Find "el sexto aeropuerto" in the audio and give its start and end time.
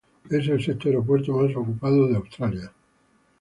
0.47-1.31